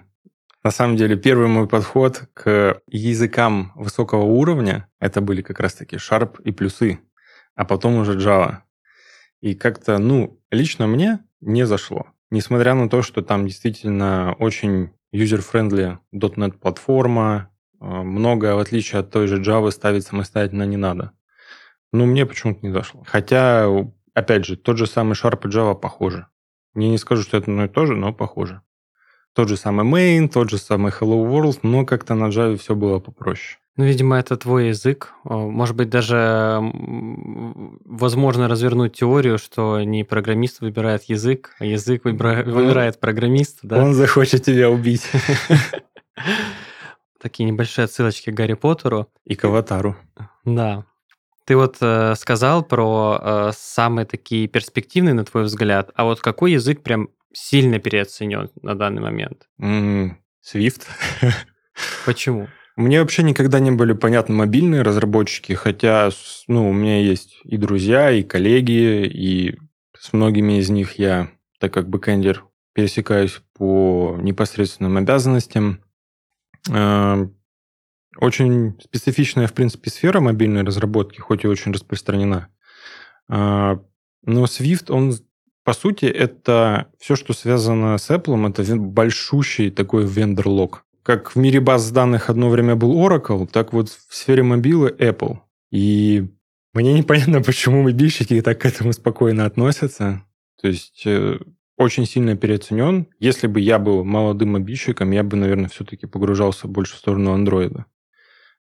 [0.64, 6.40] На самом деле, первый мой подход к языкам высокого уровня это были как раз-таки Sharp
[6.44, 7.00] и плюсы,
[7.56, 8.58] а потом уже Java.
[9.40, 12.06] И как-то, ну, лично мне не зашло.
[12.32, 19.10] Несмотря на то, что там действительно очень user-friendly .NET платформа, э, многое, в отличие от
[19.10, 21.12] той же Java, ставить самостоятельно не надо.
[21.92, 23.02] Но мне почему-то не зашло.
[23.06, 23.68] Хотя,
[24.14, 26.26] опять же, тот же самый Sharp и Java похожи.
[26.74, 28.62] Я не скажу, что это одно и то же, но похоже.
[29.34, 32.98] Тот же самый main, тот же самый hello world, но как-то на Java все было
[32.98, 33.58] попроще.
[33.76, 35.14] Ну, видимо, это твой язык.
[35.24, 36.60] Может быть, даже
[37.86, 42.42] возможно развернуть теорию, что не программист выбирает язык, а язык выбира...
[42.44, 43.60] Выбирает программист.
[43.62, 43.82] Да?
[43.82, 45.06] Он захочет тебя убить.
[47.18, 49.08] Такие небольшие отсылочки к Гарри Поттеру.
[49.24, 49.96] И к Аватару.
[50.44, 50.84] Да.
[51.46, 56.52] Ты вот э, сказал про э, самые такие перспективные, на твой взгляд, а вот какой
[56.52, 59.48] язык прям сильно переоценен на данный момент?
[59.60, 60.12] Mm,
[60.44, 60.82] Swift.
[62.06, 62.48] Почему?
[62.76, 66.10] Мне вообще никогда не были понятны мобильные разработчики, хотя
[66.48, 69.58] ну, у меня есть и друзья, и коллеги, и
[69.98, 75.84] с многими из них я, так как бэкэндер, пересекаюсь по непосредственным обязанностям.
[76.70, 77.26] Э,
[78.16, 82.48] очень специфичная, в принципе, сфера мобильной разработки, хоть и очень распространена.
[83.28, 83.76] Э,
[84.24, 85.12] но Swift, он
[85.64, 90.84] по сути, это все, что связано с Apple, это большущий такой вендор-лог.
[91.02, 95.38] Как в мире баз данных одно время был Oracle, так вот в сфере мобилы Apple.
[95.70, 96.28] И
[96.74, 100.24] мне непонятно, почему мобильщики так к этому спокойно относятся.
[100.60, 101.38] То есть э,
[101.76, 103.08] очень сильно переоценен.
[103.18, 107.86] Если бы я был молодым мобильщиком, я бы, наверное, все-таки погружался больше в сторону андроида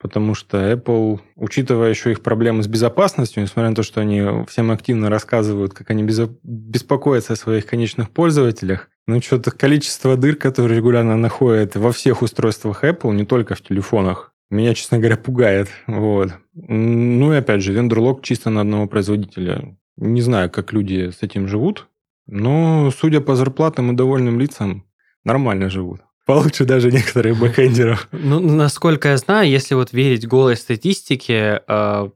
[0.02, 4.72] потому что Apple, учитывая еще их проблемы с безопасностью, несмотря на то, что они всем
[4.72, 11.18] активно рассказывают, как они беспокоятся о своих конечных пользователях, ну, что-то количество дыр, которые регулярно
[11.18, 15.70] находят во всех устройствах Apple, не только в телефонах, меня, честно говоря, пугает.
[15.88, 16.32] Вот.
[16.54, 19.78] Ну и опять же, вендор-лог чисто на одного производителя.
[19.98, 21.88] Не знаю, как люди с этим живут,
[22.28, 24.86] но, судя по зарплатам и довольным лицам,
[25.24, 26.02] нормально живут
[26.34, 28.08] получше даже некоторых бэкэндеров.
[28.12, 32.10] Ну, насколько я знаю, если вот верить голой статистике, э,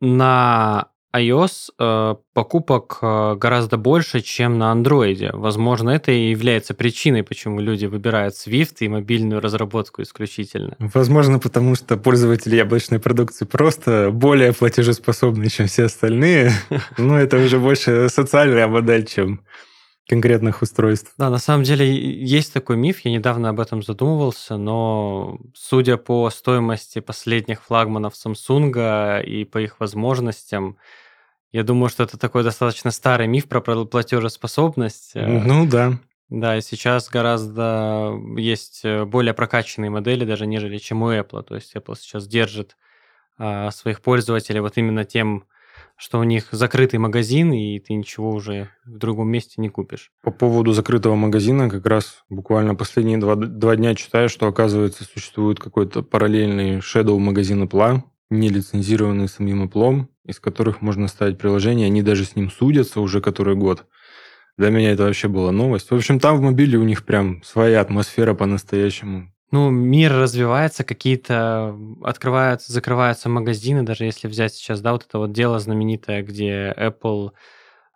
[0.00, 5.30] на iOS э, покупок э, гораздо больше, чем на Android.
[5.32, 10.74] Возможно, это и является причиной, почему люди выбирают Swift и мобильную разработку исключительно.
[10.80, 16.50] Возможно, потому что пользователи яблочной продукции просто более платежеспособны, чем все остальные.
[16.98, 19.42] Но это уже больше социальная модель, чем
[20.12, 21.14] конкретных устройств.
[21.16, 26.28] Да, на самом деле есть такой миф, я недавно об этом задумывался, но судя по
[26.28, 30.76] стоимости последних флагманов Samsung и по их возможностям,
[31.50, 35.12] я думаю, что это такой достаточно старый миф про платежеспособность.
[35.14, 35.94] Ну да.
[36.28, 41.42] Да, и сейчас гораздо есть более прокачанные модели даже, нежели чем у Apple.
[41.42, 42.76] То есть Apple сейчас держит
[43.38, 45.44] а, своих пользователей вот именно тем
[45.96, 50.10] что у них закрытый магазин, и ты ничего уже в другом месте не купишь.
[50.22, 55.58] По поводу закрытого магазина, как раз буквально последние два, два дня читаю, что, оказывается, существует
[55.58, 62.02] какой-то параллельный shadow магазин Apple, не лицензированный самим Apple, из которых можно ставить приложения, они
[62.02, 63.86] даже с ним судятся уже который год.
[64.58, 65.90] Для меня это вообще была новость.
[65.90, 69.31] В общем, там в мобиле у них прям своя атмосфера по-настоящему.
[69.52, 75.32] Ну, мир развивается, какие-то открываются, закрываются магазины, даже если взять сейчас, да, вот это вот
[75.32, 77.32] дело знаменитое, где Apple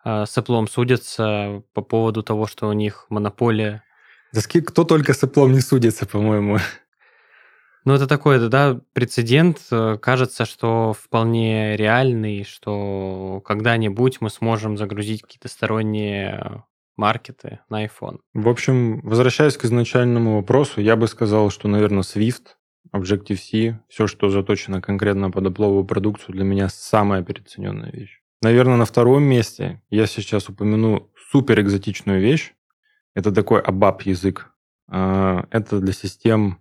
[0.05, 3.83] э, с Apple судятся по поводу того, что у них монополия.
[4.33, 6.59] Да кто только с Apple не судится, по-моему.
[7.87, 9.59] Ну, это такой, да, прецедент.
[9.71, 16.65] Э, кажется, что вполне реальный, что когда-нибудь мы сможем загрузить какие-то сторонние
[16.97, 18.19] маркеты на iPhone.
[18.35, 22.57] В общем, возвращаясь к изначальному вопросу, я бы сказал, что, наверное, Swift,
[22.93, 28.21] Objective-C, все, что заточено конкретно под опловую продукцию, для меня самая переоцененная вещь.
[28.43, 32.55] Наверное, на втором месте я сейчас упомяну супер экзотичную вещь.
[33.15, 34.53] Это такой ABAP язык.
[34.89, 36.59] А, это для систем,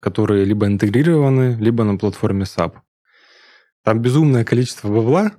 [0.00, 2.74] которые либо интегрированы, либо на платформе SAP.
[3.84, 5.32] Там безумное количество бабла,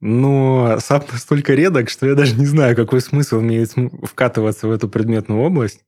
[0.00, 4.88] но SAP настолько редок, что я даже не знаю, какой смысл имеет вкатываться в эту
[4.88, 5.84] предметную область,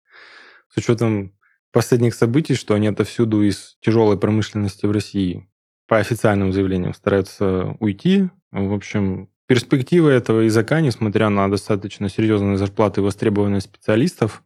[0.68, 1.32] с учетом
[1.72, 5.48] последних событий, что они отовсюду из тяжелой промышленности в России
[5.88, 8.28] по официальным заявлениям стараются уйти.
[8.50, 14.42] В общем, перспективы этого языка, несмотря на достаточно серьезные зарплаты и востребованность специалистов,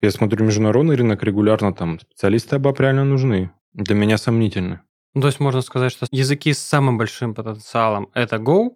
[0.00, 3.50] я смотрю международный рынок регулярно, там специалисты АБАП реально нужны.
[3.72, 4.80] Для меня сомнительны.
[5.14, 8.72] Ну, то есть можно сказать, что языки с самым большим потенциалом— это Go,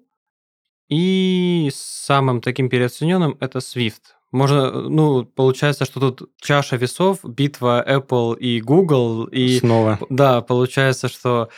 [0.89, 4.15] и самым таким переоцененным— это Swift.
[4.31, 9.25] Можно, ну, получается, что тут чаша весов, битва Apple и Google.
[9.25, 9.99] И, Снова.
[10.11, 11.49] Да, получается, что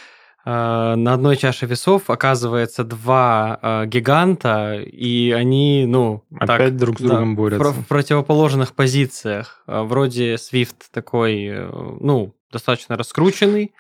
[0.45, 6.23] э, на одной чаше весов оказывается два э, гиганта, и они, ну...
[6.37, 7.71] Опять так, друг с другом да, борются.
[7.71, 9.63] В, в противоположных позициях.
[9.67, 13.73] Э, вроде Swift такой, э, ну, достаточно раскрученный,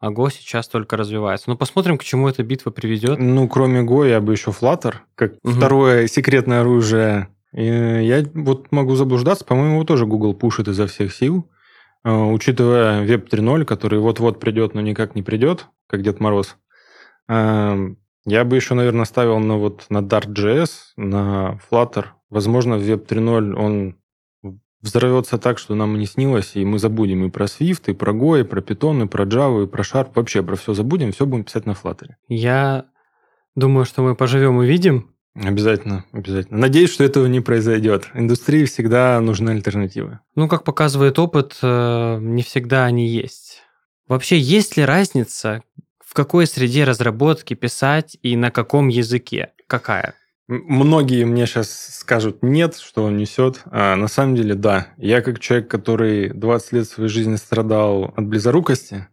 [0.00, 1.50] а Go сейчас только развивается.
[1.50, 3.18] Ну, посмотрим, к чему эта битва приведет.
[3.18, 5.52] Ну, кроме Go, я бы еще Flutter, как угу.
[5.52, 7.28] второе секретное оружие.
[7.52, 11.50] И я вот могу заблуждаться, по-моему, его тоже Google пушит изо всех сил.
[12.04, 16.56] А, учитывая Web 3.0, который вот-вот придет, но никак не придет, как Дед Мороз.
[17.26, 17.76] А,
[18.24, 22.06] я бы еще, наверное, ставил на вот на Dart.js, на Flutter.
[22.30, 23.96] Возможно, в Web 3.0 он
[24.82, 28.40] взорвется так, что нам не снилось, и мы забудем и про Swift, и про Go,
[28.40, 30.10] и про Python, и про Java, и про Sharp.
[30.14, 32.10] Вообще про все забудем, все будем писать на Flutter.
[32.28, 32.86] Я
[33.54, 35.14] думаю, что мы поживем и видим.
[35.34, 36.58] Обязательно, обязательно.
[36.58, 38.08] Надеюсь, что этого не произойдет.
[38.14, 40.20] Индустрии всегда нужны альтернативы.
[40.34, 43.62] Ну, как показывает опыт, э, не всегда они есть.
[44.08, 45.62] Вообще, есть ли разница,
[46.04, 49.52] в какой среде разработки писать и на каком языке?
[49.66, 50.14] Какая?
[50.48, 53.60] Многие мне сейчас скажут нет, что он несет.
[53.66, 54.88] А на самом деле, да.
[54.96, 59.08] Я как человек, который 20 лет своей жизни страдал от близорукости,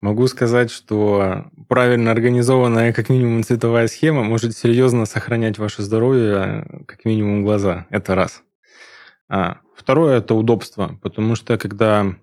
[0.00, 7.04] могу сказать, что правильно организованная как минимум цветовая схема может серьезно сохранять ваше здоровье, как
[7.04, 7.86] минимум глаза.
[7.90, 8.42] Это раз.
[9.28, 12.16] А второе– это удобство, потому что когда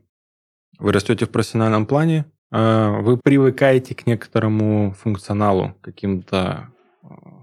[0.78, 6.71] вы растете в профессиональном плане, а, вы привыкаете к некоторому функционалу, каким-то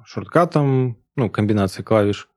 [0.08, 2.28] шорткатом, ну, комбинации клавиш.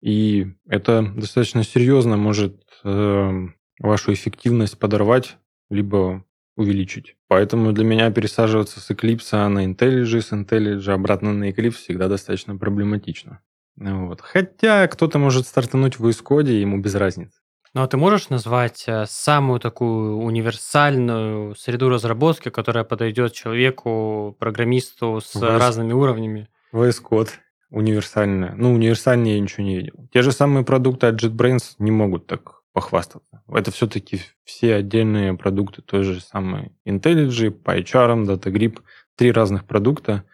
[0.00, 5.36] И это достаточно серьезно может э, вашу эффективность подорвать,
[5.70, 6.24] либо
[6.56, 7.16] увеличить.
[7.28, 12.56] Поэтому для меня пересаживаться с Eclipse на IntelliJ, с IntelliJ обратно на Eclipse всегда достаточно
[12.56, 13.40] проблематично.
[13.76, 14.20] Вот.
[14.20, 17.38] Хотя кто-то может стартануть в Code, ему без разницы.
[17.74, 25.20] Ну а ты можешь назвать э, самую такую универсальную среду разработки, которая подойдет человеку, программисту
[25.22, 25.58] с VS...
[25.58, 26.48] разными уровнями?
[26.76, 27.30] VS Code
[27.70, 28.54] универсальная.
[28.56, 30.08] Ну, универсальнее я ничего не видел.
[30.12, 33.42] Те же самые продукты от JetBrains не могут так похвастаться.
[33.48, 38.80] Это все-таки все отдельные продукты той же самой IntelliJ, PyCharm, DataGrip.
[39.16, 40.24] Три разных продукта,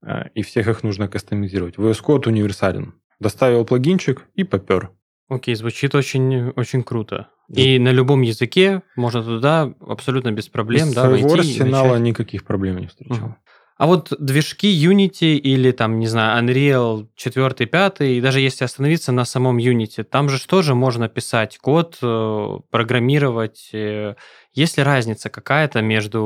[0.00, 1.74] э, и всех их нужно кастомизировать.
[1.74, 2.94] VS Code универсален.
[3.18, 4.92] Доставил плагинчик и попер.
[5.28, 7.28] Окей, звучит очень, очень круто.
[7.48, 12.44] И на любом языке можно туда абсолютно без проблем Из да, своего войти арсенала никаких
[12.44, 13.26] проблем не встречал.
[13.26, 13.36] Угу.
[13.82, 19.10] А вот движки Unity или там, не знаю, Unreal 4, 5, и даже если остановиться
[19.10, 23.70] на самом Unity, там же тоже можно писать код, э, программировать.
[23.72, 24.14] Э,
[24.52, 26.20] есть ли разница какая-то между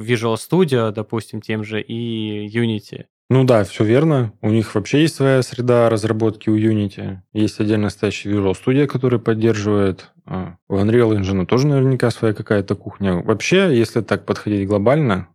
[0.00, 3.04] Visual Studio, допустим, тем же, и Unity?
[3.30, 4.32] Ну да, все верно.
[4.42, 7.18] У них вообще есть своя среда разработки у Unity.
[7.32, 10.10] Есть отдельно стоящий Visual Studio, который поддерживает.
[10.26, 13.22] А, у Unreal Engine тоже наверняка своя какая-то кухня.
[13.22, 15.28] Вообще, если так подходить глобально,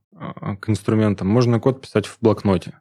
[0.59, 2.79] к инструментам, можно код писать в блокноте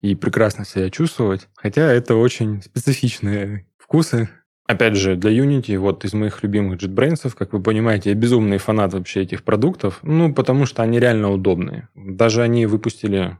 [0.00, 1.48] и прекрасно себя чувствовать.
[1.54, 4.28] Хотя это очень специфичные вкусы.
[4.66, 8.92] Опять же, для Unity, вот из моих любимых JetBrains, как вы понимаете, я безумный фанат
[8.92, 11.88] вообще этих продуктов, ну, потому что они реально удобные.
[11.94, 13.38] Даже они выпустили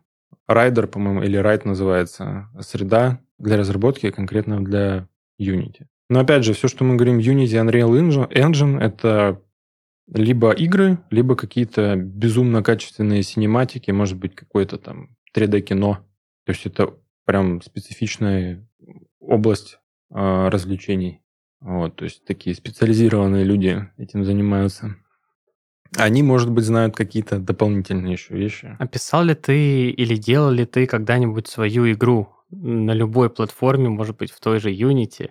[0.51, 5.09] Rider, по-моему, или Ride называется, среда для разработки конкретно для
[5.41, 5.87] Unity.
[6.11, 9.41] Но опять же, все, что мы говорим Unity, Unreal Engine, это
[10.09, 16.05] либо игры, либо какие-то безумно качественные синематики, может быть, какое-то там 3D-кино.
[16.45, 16.95] То есть это
[17.25, 18.67] прям специфичная
[19.21, 19.79] область
[20.11, 21.23] э, развлечений.
[21.61, 24.97] Вот, то есть такие специализированные люди этим занимаются.
[25.97, 28.77] Они, может быть, знают какие-то дополнительные еще вещи.
[28.79, 34.33] Описал ли ты или делал ли ты когда-нибудь свою игру на любой платформе, может быть,
[34.33, 35.31] в той же Unity?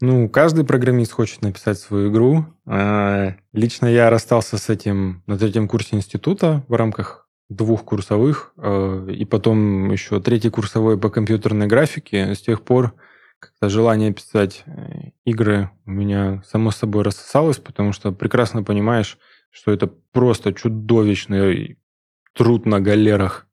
[0.00, 2.44] Ну, каждый программист хочет написать свою игру.
[2.66, 9.06] А, лично я расстался с этим на третьем курсе института в рамках двух курсовых, а,
[9.08, 12.34] и потом еще третий курсовой по компьютерной графике.
[12.34, 12.92] С тех пор
[13.38, 19.18] как-то желание писать э, игры у меня само собой рассосалось, потому что прекрасно понимаешь,
[19.50, 21.78] что это просто чудовищный
[22.34, 23.46] труд на галерах.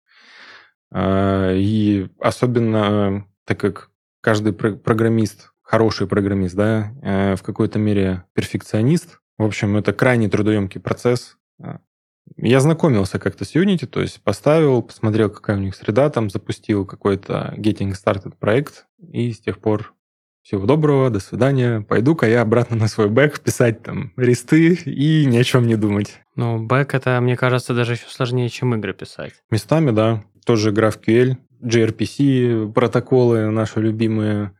[0.91, 9.19] А, и особенно так как каждый программист хороший программист, да, э, в какой-то мере перфекционист.
[9.37, 11.37] В общем, это крайне трудоемкий процесс.
[11.61, 11.79] А,
[12.37, 16.85] я знакомился как-то с Unity, то есть поставил, посмотрел, какая у них среда, там запустил
[16.85, 19.93] какой-то Getting Started проект, и с тех пор
[20.43, 21.81] всего доброго, до свидания.
[21.81, 26.19] Пойду-ка я обратно на свой бэк писать там ресты и ни о чем не думать.
[26.35, 29.33] Ну, бэк это, мне кажется, даже еще сложнее, чем игры писать.
[29.49, 30.25] Местами, да.
[30.45, 34.51] Тоже GraphQL, gRPC, протоколы наши любимые,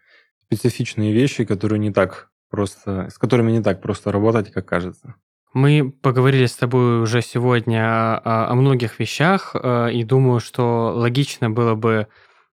[0.56, 5.16] специфичные вещи, которые не так просто, с которыми не так просто работать, как кажется.
[5.54, 11.50] Мы поговорили с тобой уже сегодня о, о многих вещах, э, и думаю, что логично
[11.50, 12.08] было бы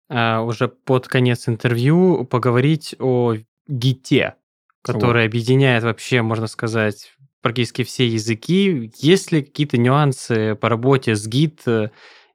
[0.10, 3.36] э, уже под конец интервью поговорить о
[3.68, 4.36] гите,
[4.82, 5.26] который о.
[5.26, 8.92] объединяет вообще, можно сказать, практически все языки.
[8.98, 11.90] Есть ли какие-то нюансы по работе с гит э,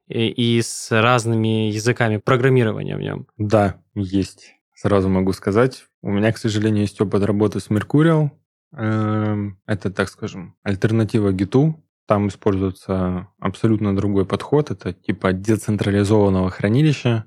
[0.07, 3.27] и с разными языками программирования в нем?
[3.37, 5.87] Да, есть сразу могу сказать.
[6.01, 8.29] У меня, к сожалению, есть опыт работы с Mercurial.
[8.73, 11.73] Эм, это, так скажем, альтернатива Git.
[12.05, 14.69] Там используется абсолютно другой подход.
[14.69, 17.25] Это типа децентрализованного хранилища.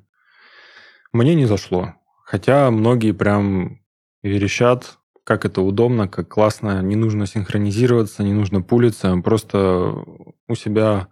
[1.13, 1.95] Мне не зашло.
[2.25, 3.81] Хотя многие прям
[4.23, 6.83] верещат, как это удобно, как классно.
[6.83, 9.17] Не нужно синхронизироваться, не нужно пулиться.
[9.25, 10.05] Просто
[10.47, 11.09] у себя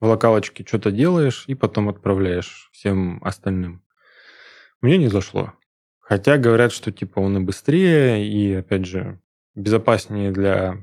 [0.00, 3.82] в локалочке что-то делаешь и потом отправляешь всем остальным.
[4.80, 5.54] Мне не зашло.
[6.08, 9.20] Хотя говорят, что типа он и быстрее, и, опять же,
[9.54, 10.78] безопаснее для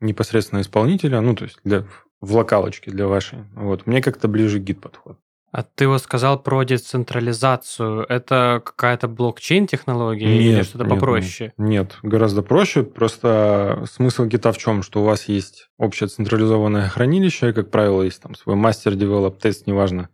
[0.00, 1.84] непосредственно исполнителя, ну, то есть для,
[2.20, 3.44] в локалочке для вашей.
[3.54, 3.86] Вот.
[3.86, 5.18] Мне как-то ближе гид подход.
[5.52, 8.06] А ты вот сказал про децентрализацию.
[8.08, 11.52] Это какая-то блокчейн-технология нет, или что-то нет, попроще?
[11.56, 12.82] Нет, нет, гораздо проще.
[12.82, 14.82] Просто смысл Git а в чем?
[14.82, 19.66] Что у вас есть общее централизованное хранилище, как правило, есть там свой master, develop, test,
[19.68, 20.08] неважно.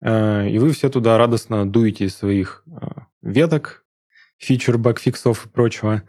[0.00, 2.86] Э, и вы все туда радостно дуете из своих э,
[3.24, 3.84] веток,
[4.38, 6.02] feature, bugfix ов и прочего.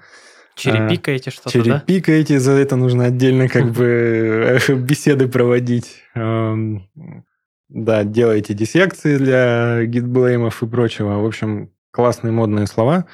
[0.55, 2.39] Cherry-pick аете что-то, Cherry-pick аете, да?
[2.39, 6.03] за это нужно отдельно как бы э, беседы проводить.
[6.13, 6.87] Эм,
[7.67, 11.19] да, делаете диссекции для git blame ов и прочего.
[11.19, 13.05] В общем, классные модные слова.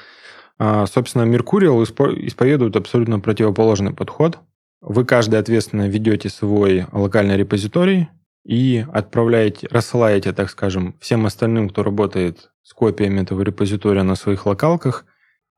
[0.59, 4.39] А, собственно, Меркуриал исповедует абсолютно противоположный подход.
[4.81, 8.09] Вы каждый ответственно ведете свой локальный репозиторий,
[8.43, 14.45] и отправляете, рассылаете, так скажем, всем остальным, кто работает с копиями этого репозитория на своих
[14.45, 15.05] локалках,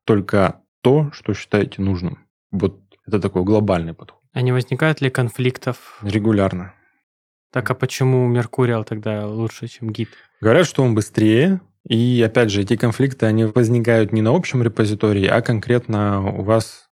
[0.05, 2.27] только то, что считаете нужным.
[2.51, 4.21] Вот это такой глобальный подход.
[4.33, 5.99] А не возникает ли конфликтов?
[6.01, 6.73] Регулярно.
[7.51, 10.09] Так а почему Меркуриал тогда лучше, чем гид?
[10.41, 15.27] Говорят, что он быстрее, и опять же, эти конфликты, они возникают не на общем репозитории,
[15.27, 16.89] а конкретно у вас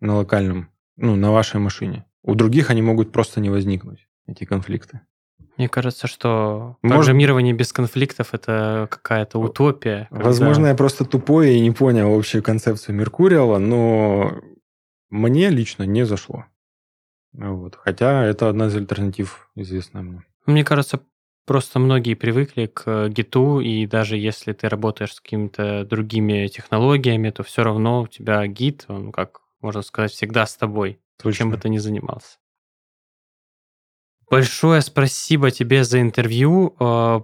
[0.00, 2.04] на локальном, ну, на вашей машине.
[2.22, 5.00] У других они могут просто не возникнуть, эти конфликты.
[5.56, 6.98] Мне кажется, что Может...
[6.98, 10.08] программирование без конфликтов это какая-то утопия.
[10.10, 10.24] Когда...
[10.24, 14.32] Возможно, я просто тупой и не понял общую концепцию Меркуриала, но
[15.10, 16.46] мне лично не зашло.
[17.32, 17.76] Вот.
[17.76, 20.22] Хотя это одна из альтернатив, известная мне.
[20.46, 21.00] Мне кажется,
[21.46, 27.42] просто многие привыкли к гиту, и даже если ты работаешь с какими-то другими технологиями, то
[27.42, 31.38] все равно у тебя гит, он, как можно сказать, всегда с тобой, Точно.
[31.38, 32.38] чем бы ты ни занимался.
[34.32, 36.74] Большое спасибо тебе за интервью.
[36.80, 37.20] Э,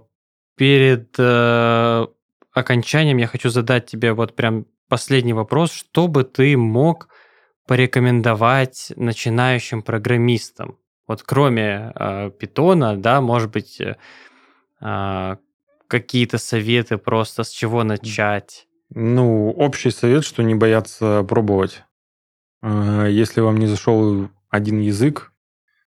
[0.55, 2.05] перед э,
[2.53, 5.71] окончанием я хочу задать тебе вот прям последний вопрос.
[5.71, 7.07] Что бы ты мог
[7.65, 10.77] порекомендовать начинающим программистам?
[11.07, 13.81] Вот кроме э, питона, да, может быть,
[15.87, 18.67] какие-то советы просто с чего начать?
[18.93, 21.83] Ну, общий совет, что не бояться пробовать.
[22.61, 25.33] Если вам не зашел один язык,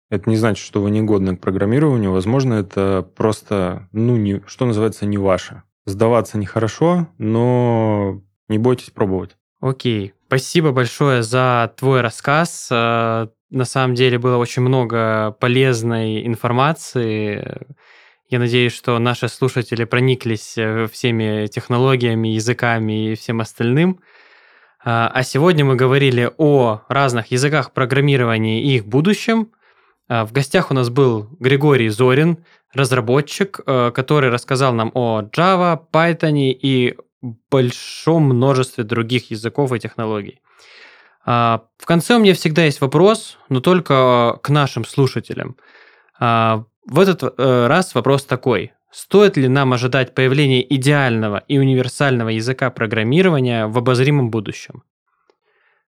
[0.10, 2.12] это не значит, что вы не годны к программированию.
[2.12, 5.64] Возможно, это просто, ну, не, что называется, не ваше.
[5.86, 9.38] Сдаваться нехорошо, но не бойтесь пробовать.
[9.60, 10.14] Окей.
[10.28, 12.68] Спасибо большое за твой рассказ.
[12.70, 17.66] Э, на самом деле было очень много полезной информации.
[18.30, 24.01] Я надеюсь, что наши слушатели прониклись э, всеми технологиями, языками и всем остальным.
[24.84, 29.51] А, а сегодня мы говорили о разных языках программирования и их будущем.
[30.08, 35.80] А, в гостях у нас был Григорий Зорин, разработчик, э, который рассказал нам о Java,
[35.91, 36.97] Python и
[37.49, 40.41] большом множестве других языков и технологий.
[41.26, 45.58] А, в конце у меня всегда есть вопрос, но только к нашим слушателям.
[46.20, 48.72] А, в этот э, раз вопрос такой.
[48.91, 54.84] Стоит ли нам ожидать появления идеального и универсального языка программирования в обозримом будущем?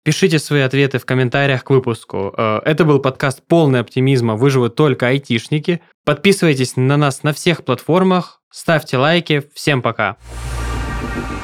[0.04, 2.34] Пишите свои ответы в комментариях к выпуску.
[2.36, 4.34] Э, это был подкаст «Полный оптимизма.
[4.34, 5.80] Выживут только айтишники».
[6.04, 9.44] Подписывайтесь на нас на всех платформах, ставьте лайки.
[9.54, 10.16] Всем пока!
[10.16, 11.41] Пока.